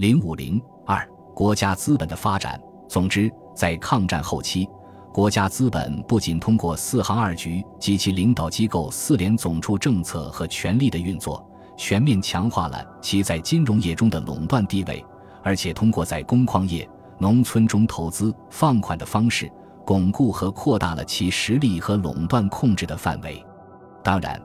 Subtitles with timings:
[0.00, 2.58] 零五零二，国家资本的发展。
[2.88, 4.66] 总之，在抗战后期，
[5.12, 15.04] 国家资本不仅通过四行二局及其领导机构四联总处政策和权力的运作，全面强化了其在金融业中的垄断地位，
[15.42, 16.88] 而且通过在工矿业、
[17.18, 19.52] 农村中投资放款的方式，
[19.84, 23.44] 巩固和扩大了其实力和垄断控制的范围。
[24.02, 24.40] 当然，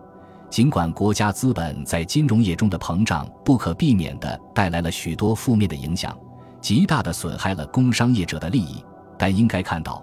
[0.55, 6.17] 尽管国家资本在金融业中的膨胀不可避免地带来了许多负面的影响。
[6.61, 8.81] 极大地损害了工商业者的利益，
[9.17, 10.01] 但应该看到，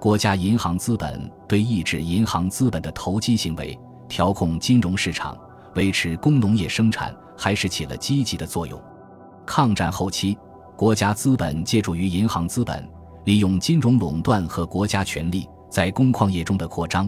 [0.00, 3.78] 国家银行资本对抑制银行资本的投机行为、
[4.08, 5.36] 调控金融市场、
[5.74, 8.82] 维持工农业生产还是起了积极的作用。
[9.44, 10.34] 抗战后期，
[10.78, 12.88] 国家资本借助于银行资本，
[13.26, 17.06] 利用金融垄断和国家权力在工矿业中的扩张。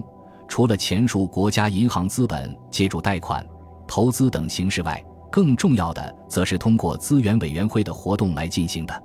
[0.52, 3.42] 除了前述国家银行资本借助贷款、
[3.88, 9.02] 投资等形式外，更重要的，则是通过资源委员会的活动来进行的。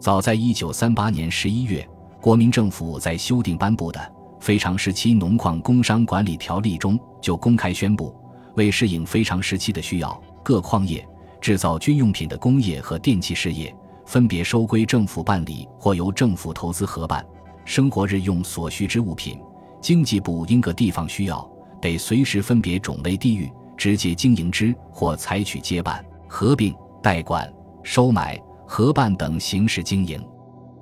[0.00, 1.88] 早在一九三八年十一月，
[2.20, 4.00] 国民政府在修订颁布的
[4.40, 8.12] 《非常时期农矿工商管理条例》中，就公开宣布，
[8.56, 11.06] 为适应非常时期的需要，各矿业、
[11.40, 13.72] 制造军用品的工业和电气事业，
[14.06, 17.24] 分别收归政府办理或由政府投资合办。
[17.64, 19.38] 生活日用所需之物品，
[19.80, 21.48] 经济部因各地方需要，
[21.80, 23.50] 得随时分别种类地域。
[23.76, 27.50] 直接经营之，或采取接办、合并、代管、
[27.82, 30.22] 收买、合办等形式经营，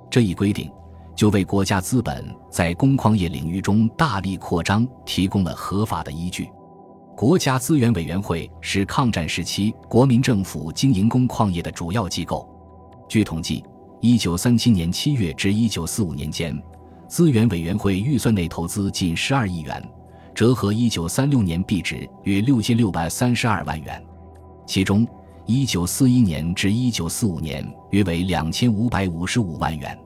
[0.09, 0.69] 这一规定
[1.15, 6.49] 就为国家资本在工矿业领域中大力扩张提供了合法的依据。
[7.15, 12.49] 国家资源委员会是抗战时期国民政府经营工矿业的主要机构。
[13.07, 13.63] 据统计，
[14.01, 16.61] 一九三七年七月至一九四五年间，
[17.09, 19.83] 资源委员会预算内投资近十二亿元。
[20.35, 24.01] 折合一九三六年币值约六千六百三十二万元，
[24.65, 25.05] 其中
[25.45, 29.97] 一九四一年至一九四五年约为两千五百五十五万元。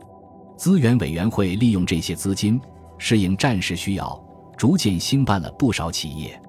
[0.57, 2.59] 资源委员会利用这些资金
[2.97, 4.19] 适应战时需要，
[4.57, 6.41] 逐渐兴办了不少企业。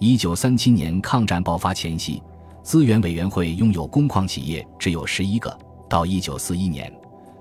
[0.00, 2.20] 一九三七年抗战爆发前夕，
[2.64, 5.56] 资源委员会拥有工矿企业只有十一个，
[5.88, 6.92] 到一九四一年，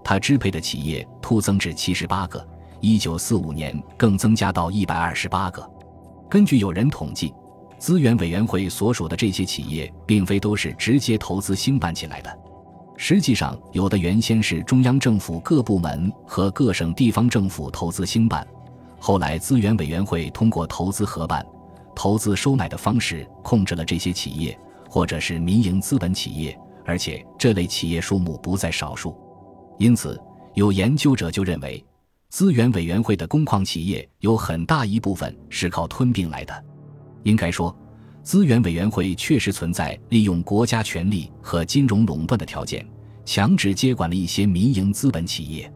[0.09, 2.43] 他支配的企业突增至七十八个，
[2.81, 5.63] 一九四五年更增加到一百二十八个。
[6.27, 7.31] 根据有人统计，
[7.77, 12.39] 资源委员会所属的这些企业，并非都是直接投资兴办起来的。
[12.97, 18.47] 实际上，有的原先是中央政府各部门和各省地方政府投资兴办，
[18.97, 21.45] 后来资源委员会通过投资合办、
[21.95, 24.57] 投资收买的方式控制了这些企业，
[24.89, 29.15] 或者是民营资本企业，而且这类企业数目不在少数。
[29.79, 30.21] 因此，
[30.53, 31.83] 有研究者就认为。
[32.31, 36.63] 资源委员会的工矿企业有很大一部分是靠吞并来的。
[37.23, 37.75] 应该说，
[38.21, 42.87] 资源委员会确实存在利用国家权力和金融垄断的条件，
[43.25, 45.73] 强制接管了一些民营资本企业。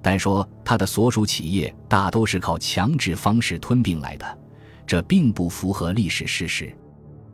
[0.00, 4.38] 但说他的所属企业大都是靠强制方式吞并来的，
[4.86, 6.74] 这并不符合历史事实。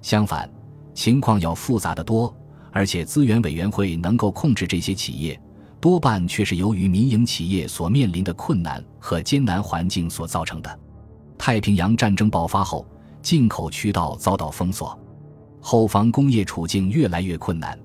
[0.03, 0.51] 相反，
[0.93, 2.37] 情况要复杂得多，
[2.73, 5.41] 而且资源委员会能够控制这些企业。
[5.81, 10.79] 多半却是由于民营企业所面临的困难和艰难环境所造成的。
[11.39, 12.87] 太平洋战争爆发后，
[13.23, 14.99] 进口渠道遭到封锁，
[15.61, 17.79] 后方工业处境越来越困难，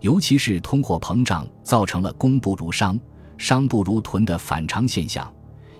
[0.00, 2.98] 尤其是通货膨胀造成了供不如商、
[3.36, 5.32] 商不如囤的反常现象，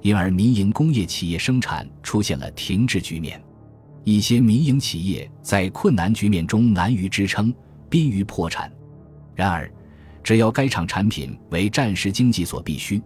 [0.03, 3.43] 因而民营工业企业生产出现了停滞局面。
[4.05, 7.53] 一些民营企业在困难局面中难于支撑，
[7.89, 8.71] 濒于破产。
[9.35, 9.73] 然而，
[10.25, 13.01] 只要该厂产品为战时经济所必需，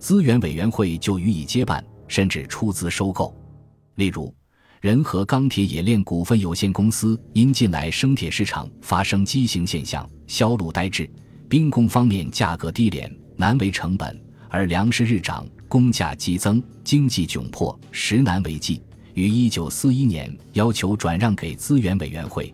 [0.00, 3.32] 资源委员会就予以接办，甚至出资收购。
[3.94, 4.34] 例如，
[4.80, 11.08] 仁和钢铁冶炼股份有限公司因近来生铁市场发生畸形现象，销路呆滞，
[11.48, 18.82] 兵工方面价格低廉，难为成本，而粮食日涨，工价激增，经济窘迫，实难为继。
[19.14, 22.52] 于一九四一年要求转让给资源委员会，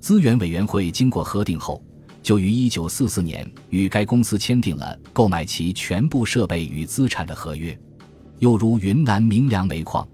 [0.00, 1.80] 资源委员会经过核定后。
[2.22, 7.76] 就于一九四四年与该公司签订了购买其全部设备与资产的合约。
[8.38, 10.06] 又如云南明良煤矿，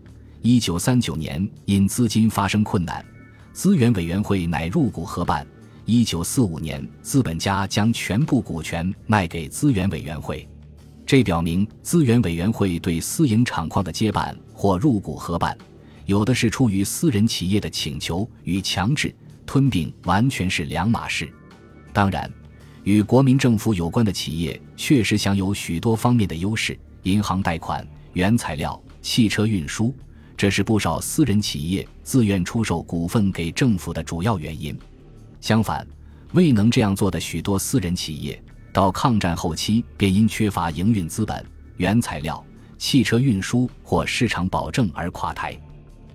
[0.43, 3.05] 一九三九年因资金发生困难，
[3.53, 5.47] 资源委员会乃入股合办。
[5.85, 10.47] 一九四五年，资本家将全部股权卖给资源委员会。
[11.07, 15.57] 这表明资源委员会对私营厂矿的接办或入股合办，
[16.05, 19.15] 有的是出于私人企业的请求，与强制
[19.47, 21.33] 吞并完全是两码事。
[21.99, 22.33] 当然，
[22.85, 29.93] 与国民政府有关的企业确实享有许多方面的优势，银行贷款、原材料、汽车运输，
[30.37, 34.79] 这是不少私人企业自愿出售股份给政府的主要原因。
[35.41, 35.85] 相反，
[36.35, 38.41] 未能这样做的许多私人企业，
[38.73, 41.45] 到抗战后期便因缺乏营运资本、
[41.79, 42.47] 原材料、
[42.79, 45.61] 汽车运输或市场保证而垮台。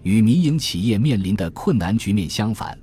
[0.03, 2.80] 与民营企业面临的困难局面相反，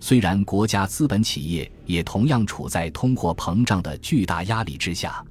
[0.00, 5.24] 虽然国家资本企业也同样处在通货膨胀的巨大压力之下，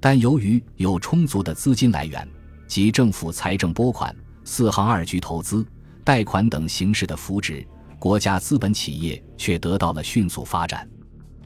[0.00, 2.26] 但由于有充足的资金来源
[2.66, 4.14] 及政府财政拨款、
[4.44, 5.64] 四行二局投资、
[6.02, 7.66] 贷款等形式的扶植，
[7.98, 10.88] 国家资本企业却得到了迅速发展。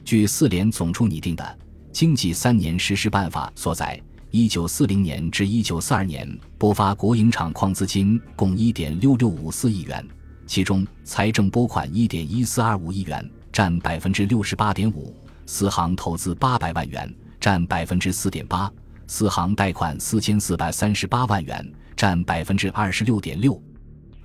[0.04, 1.44] 据四联总处拟定的
[1.92, 4.00] 《经济三年实施办法》所载。
[4.32, 10.06] 一九四零年至一九四二年拨发国营厂矿资金共一点六六五四亿元，
[10.46, 15.10] 其中财政拨款一点一四二五亿元，占百分之六十八点五；
[15.46, 17.10] 四行投资八百万元，
[17.40, 18.70] 占百分之四点八；
[19.06, 21.66] 四行贷款四千四百三十八万元，
[21.96, 23.58] 占百分之二十六点六。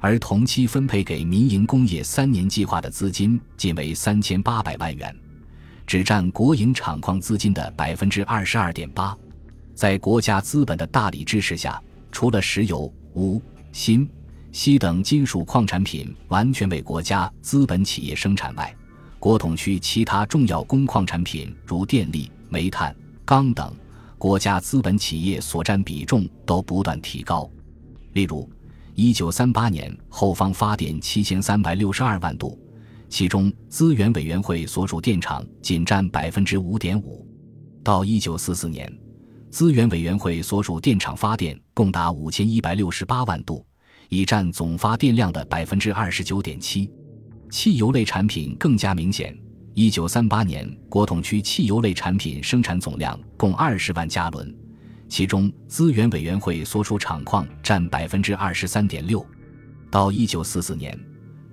[0.02, 5.16] 而同期分配给民营工业三年计划的资金仅为三千八百万元，
[5.88, 9.18] 只占国营厂矿资金的百分之二十二点八。
[9.74, 11.82] 在国家资本的大力支持下，
[12.12, 13.42] 除了石油、钨、
[13.72, 14.10] 锌、
[14.52, 18.76] 锡等金属矿产品完全为国家资本企业生产外，
[19.22, 23.72] 国统区其他重要工矿产品如电力、煤炭、钢等，
[24.18, 27.48] 国家资本企业所占比重都不断提高。
[28.14, 28.50] 例如，
[28.96, 32.60] 一九三八年后方发电七千三百六十二万度，
[33.10, 37.24] 其中资源委员会所属电厂仅占百分之五点五，
[37.84, 38.92] 到一九四四年。
[39.52, 43.64] 资源委员会所属电厂发电共达五千一百六十八万度，
[44.10, 46.90] 已占总发电量的百分之二十九点七。
[47.52, 49.38] 汽油类产品更加明显。
[49.74, 54.56] 一九三八年，国统区汽油类产品生产总量共二十万加仑，
[55.10, 59.24] 其中资源委员会所属厂矿占百分之二十三点六。
[59.92, 60.98] 到一九四四年，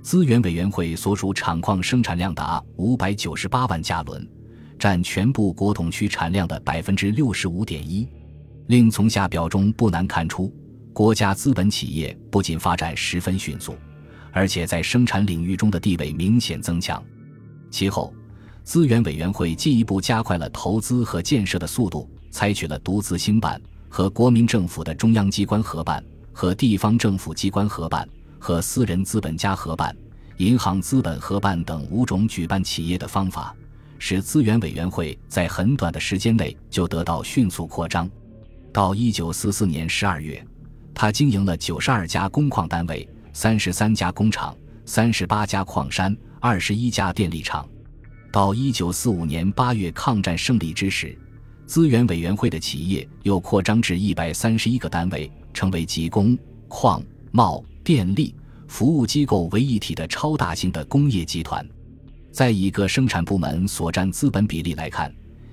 [0.00, 4.26] 资源委员会所属厂矿生产量达五百九十八万加仑。
[4.78, 8.06] 占全部国统区产量的百分之六十五点一，
[8.68, 10.54] 另从下表中不难看出，
[10.92, 13.74] 国家资本企业不仅发展十分迅速，
[14.32, 17.02] 而且在生产领域中的地位明显增强。
[17.70, 18.12] 其后，
[18.64, 26.02] 资源委员会进一步加快了投资和建设的速度，采取了独资兴办、和国民政府的中央机关合办、
[26.32, 28.08] 和地方政府机关合办、
[28.38, 29.96] 和私人资本家合办、
[30.36, 33.54] 银行资本合办等五种举办企业的方法。
[33.98, 38.08] 使资源委员会在很短的时间内就得到迅速扩张。
[38.72, 40.40] 到一九四四年十二月，
[40.94, 47.68] 他经营了九十二家工矿单位、三十三家工厂、三十八家矿山、二十一家电力厂。
[48.30, 51.16] 到一九四五年八月，抗战胜利之时，
[51.66, 56.36] 资源委员会的企业又扩张至一百三十一个单位，成为集工、
[56.68, 58.34] 矿、贸、电力、
[58.66, 61.66] 服务机构为一体的超大型的工业集团。
[62.30, 65.12] 在以各生产部门所占资本比例来看，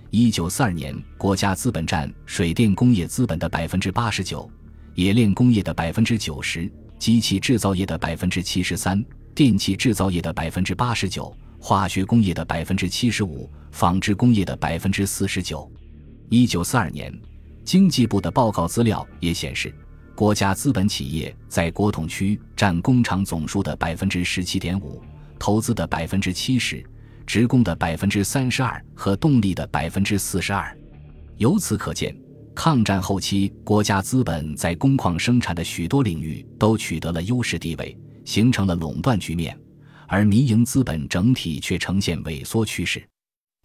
[0.09, 4.49] 一九四二年国家资本占水电工业资本的百分之八十九，
[4.95, 9.03] 冶炼工业的百分之九十，机器制造业的百分之七十三，
[9.33, 15.69] 电气制造业的百分之八十九，化学工业的百分之七十五，纺织工业的百分之四十九。
[16.29, 17.13] 一九四二年，
[17.63, 19.73] 经济部的报告资料也显示，
[20.15, 25.01] 国家资本企业在国统区占工厂总数的百分之十七点五。
[25.37, 26.83] 投资的百分之七十，
[27.27, 30.75] 职工的百分之三十二和动力的百分之四十二。
[31.37, 32.15] 由此可见，
[32.55, 39.55] 抗战后期国家资本在工矿生产的许多领域都取得了优势地位，形成了垄断局面，
[40.07, 43.03] 而民营资本整体却呈现萎缩趋势。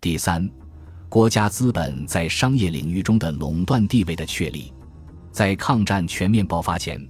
[0.01, 0.51] 第三，
[1.09, 4.73] 国家资本在商业领域中的垄断地位的确立，
[5.31, 7.01] 在抗战全面爆发前。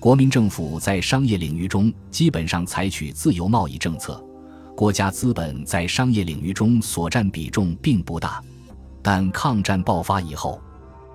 [0.00, 4.22] 国民政府在商业领域中基本上采取自由贸易政策，
[4.76, 8.42] 国家资本在商业领域中所占比重并不大。
[9.00, 10.60] 但抗战爆发以后，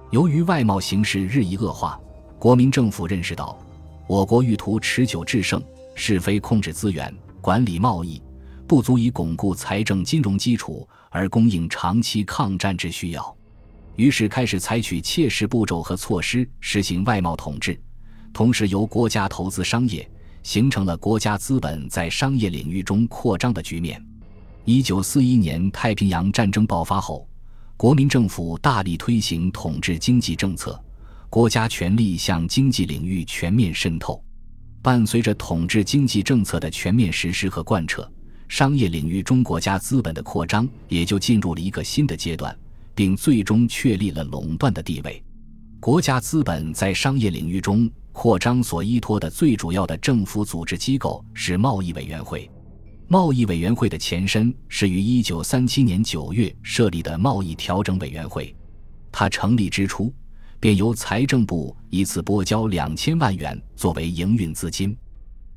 [0.10, 2.00] 由于外贸形势日益恶化，
[2.40, 3.58] 国民政府认识到，
[4.08, 5.62] 我国欲图持久制胜，
[5.96, 8.22] 是非控制资源、管理贸易，
[8.66, 13.36] 不足以巩固财政金融基础而供应长期抗战之需要，
[13.98, 17.78] 于是开始采取切实步骤和措施，实行外贸统治。
[18.32, 20.10] 同时，由国家投资商业，
[20.42, 24.02] 形成了国家资本在商业领域中扩张的局面。
[24.64, 27.28] 一九四一年太平洋战争爆发后，
[27.78, 30.84] 国民政府大力推行统治经济政策，
[31.30, 34.20] 国家权力向经济领域全面渗透。
[34.82, 38.12] 伴随着统治经济政策的全面实施和贯彻，
[38.48, 42.58] 商业领域中国家资本的扩张也就进入了一个新的阶段，
[42.96, 45.24] 并最终确立了垄断的地位。
[45.80, 47.88] 国家资本在商业领域中。
[48.18, 52.50] 扩张所依托的最主要的政府组织机构是贸易委员会。
[53.10, 58.54] 贸易委员会的前身是于1937年9月设立的贸易调整委员会，
[59.14, 60.14] 它成立之初
[60.60, 64.94] 便由财政部一次拨交两千万元作为营运资金。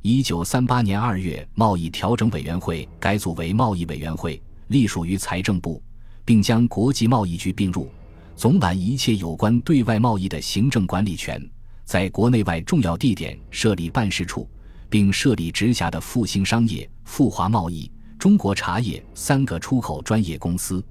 [0.03, 5.83] 1938年2月，贸易调整委员会改组为贸易委员会，隶属于财政部，
[6.25, 7.91] 并将国际贸易局并入，
[8.37, 11.45] 总揽一切有关对外贸易的行政管理权，
[11.85, 14.49] 在国内外重要地点设立办事处。
[14.91, 20.85] 并设立直辖的复兴商业、富华贸易、中国茶叶三个出口专业公司。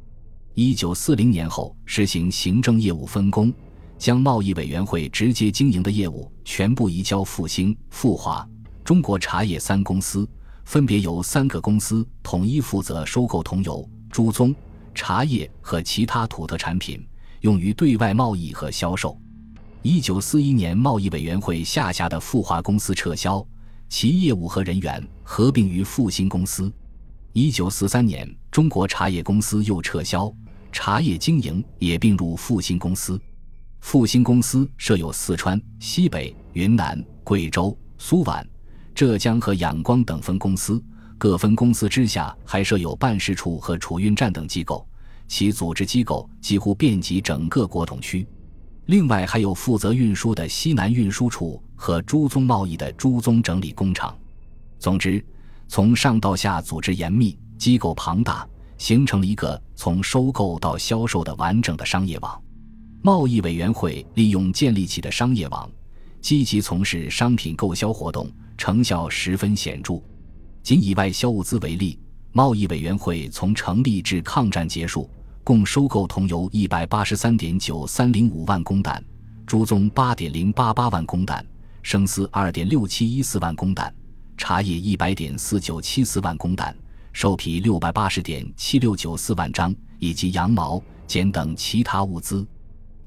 [0.56, 3.54] 一九四零年后，实行行政业务分工，
[3.98, 8.48] 将贸易委员会直接经营的业务全部移交复兴、富华、
[8.84, 10.28] 中国茶叶三公司，
[10.66, 14.56] 分别由三个公司统一负责收购桐油、朱棕、
[14.96, 17.06] 茶叶和其他土特产品，
[17.42, 19.20] 用于对外贸易和销售。
[19.82, 23.46] 一九四一年，贸易委员会下辖的富华公司撤销。
[23.90, 26.72] 其业务和人员合并于复兴公司。
[27.34, 30.32] 一九四三年，中国茶叶公司又撤销，
[30.72, 33.20] 茶叶经营也并入复兴公司。
[33.82, 38.46] 复兴公司设有四川、西北、云南、贵州、苏皖、
[38.94, 40.82] 浙江和仰光等分公司，
[41.18, 44.88] 各分公司之下还设有办事处和储运站等机构，
[45.28, 48.28] 其组织机构几乎遍及整个国统区。
[48.90, 54.18] 另外还有负责运输的西南运输处和朱宗贸易的朱宗整理工厂。
[54.80, 55.24] 总之，
[55.68, 62.42] 从上到下组织严密，机构庞大，形成了一个从收购到销售的完整的商业网。
[63.04, 65.70] 贸易委员会利用建立起的商业网，
[66.20, 68.28] 积极从事商品购销活动，
[68.58, 70.02] 成效十分显著。
[70.64, 72.00] 仅以外销物资为例，
[72.32, 75.08] 贸易委员会从成立至抗战结束。
[75.50, 79.04] 共收购桐油一百八十三点九三零五万公担，
[79.48, 81.44] 朱棕八点零八八万公担，
[81.82, 83.92] 生丝二点六七一四万公担，
[84.38, 86.78] 茶叶一百点四九七四万公担，
[87.14, 92.46] 兽皮六百八十点七六九四万张，以及羊毛、碱等其他物资。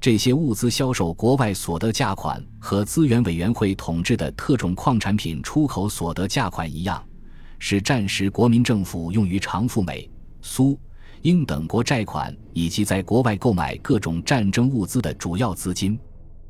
[0.01, 7.01] 这些物资销售国外所得价款和资源委员会统治的特种矿产品出口所得价款一样，
[7.57, 10.77] 是战时国民政府用于偿付美、苏。
[11.23, 15.97] 英等国债款以及在国外购买各种战争物资的主要资金，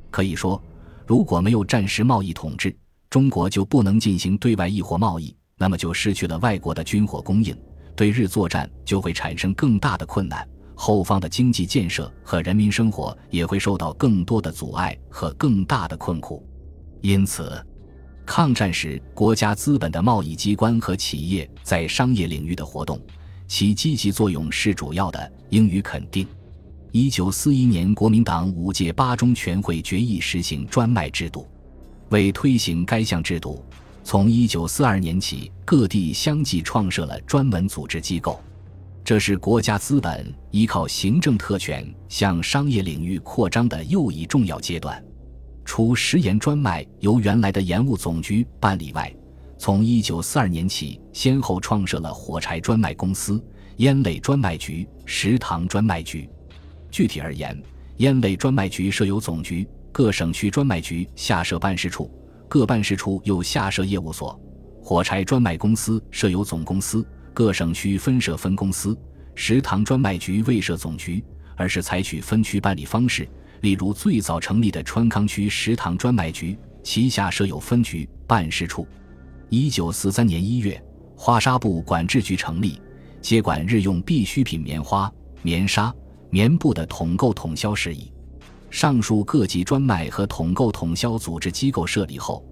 [0.09, 0.59] 可以说，
[1.05, 2.75] 如果没有战时贸易统治，
[3.07, 7.55] 中国就不能进行对外易货贸易，那么就失去了外国的军火供应，
[7.95, 16.43] 对日作战就会产生更大的困难，后方的经济建设和人民生活也会受到更多的阻碍和更大的困苦。
[17.01, 17.63] 因此，
[18.25, 22.99] 抗战时国家资本的贸易机关和企业在商业领域的活动。
[23.55, 26.25] 其积极作用是主要的，应予肯定。
[26.91, 31.47] 一九四一年，国民党五届八中全会决议实行专卖制度。
[32.09, 33.63] 为推行该项制度，
[34.03, 38.41] 从一九四二年起，各地相继创设了专门组织机构。
[39.03, 44.99] 这是国家资本依靠行政特权向商业领域扩张的又一重要阶段。
[45.63, 49.15] 除食盐专卖由原来的盐务总局办理外，
[49.57, 53.41] 从一九四二年起，先后创设了火柴专卖公司、
[53.77, 56.29] 烟类专卖局、食糖专卖局。
[56.91, 57.57] 具体而言，
[57.97, 62.11] 烟类专卖局设有总局，各省区专卖局下设办事处，
[62.49, 64.37] 各办事处又下设业务所；
[64.81, 68.93] 火柴专卖公司设有总公司，各省区分设分公司；
[69.33, 71.23] 食糖专卖局未设总局，
[71.55, 73.27] 而是采取分区办理方式。
[73.61, 78.85] 例如，最早成立的川康区食糖专卖局，旗下设有分局、办事处。
[79.53, 80.83] 一九四三年一月，
[81.15, 82.81] 花纱布管制局成立，
[83.21, 85.93] 接管日用必需品棉花、棉纱、
[86.31, 88.11] 棉布的统购统销事宜。
[88.71, 92.43] 上述各级专卖和统购统销组织机构设立后，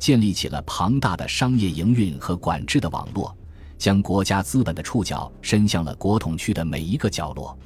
[0.00, 3.32] 建立起了庞大的商业营运和管制的网络，
[3.78, 7.56] 将国家资本的触角伸向了国统区的每一个角落，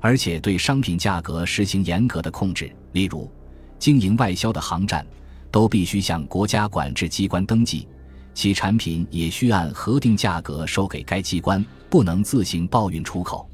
[0.00, 2.74] 而且对商品价格实行严格的控制。
[2.92, 3.30] 例如，
[3.78, 5.06] 经营外销的航站，
[5.50, 7.86] 都必须向国家管制机关登记。
[8.32, 13.48] 其产品也需按核定价格收给该机关，不能自行报运出口。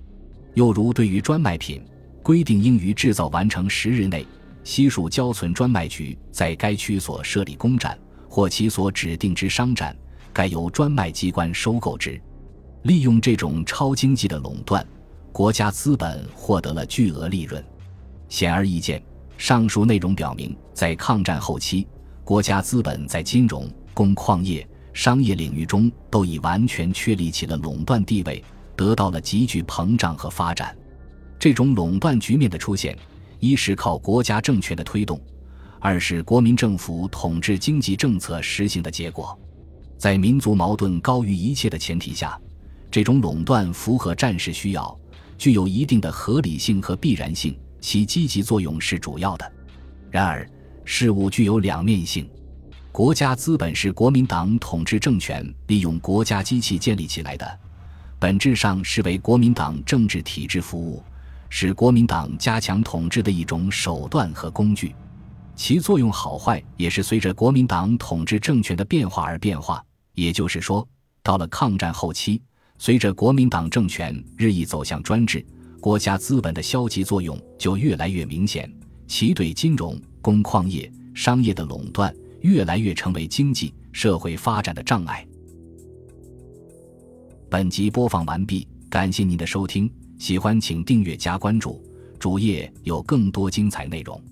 [0.54, 1.82] 又如，对于专卖品，
[2.22, 4.26] 规定应于制造完成十日内，
[4.64, 5.52] 悉数交存。
[5.52, 9.96] 专卖局在该区所设立公展或其所指定之商展，
[10.32, 12.20] 该由专卖机关收购之。
[12.82, 14.86] 利用这种超经济的垄断，
[15.32, 17.62] 国家资本获得了巨额利润。
[18.28, 19.02] 显而易见，
[19.36, 21.86] 上述内容表明，在抗战后期，
[22.24, 23.68] 国家资本在金融。
[23.96, 28.44] 工矿业、商业领域中都已完全确立起了垄断地位，
[28.76, 30.76] 得到了急剧膨胀和发展。
[31.38, 32.94] 这种垄断局面的出现，
[33.40, 35.18] 一是靠国家政权的推动，
[35.80, 39.38] 二是国民政府统治经济政策实行的结果。
[39.96, 42.38] 在民族矛盾高于一切的前提下，
[42.90, 44.94] 这种垄断符合战时需要，
[45.38, 49.52] 具有一定的合理性和必然性，其积极作用是主要的。
[50.10, 50.46] 然而，
[50.84, 52.28] 事物具有两面性。
[52.96, 57.46] 国家资本是国民党统治政权利用国家机器建立起来的，
[58.18, 61.02] 本质上是为国民党政治体制服务，
[61.50, 64.94] 是国民党加强统治的一种手段和工具。
[65.54, 69.84] 其作用好坏也是随着国民党统治政权的变化而变化。
[70.14, 70.88] 也就是说，
[71.22, 72.40] 到了抗战后期，
[72.78, 75.44] 随着国民党政权日益走向专制，
[75.82, 78.74] 国家资本的消极作用就越来越明显，
[79.06, 82.10] 其对金融、工矿业、商业的垄断。
[82.46, 85.26] 越来越成为经济社会发展的障碍。
[87.50, 91.82] 本集播放完毕，感谢您的收听，喜欢请订阅加关注，
[92.20, 94.22] 主页有更多精彩内容。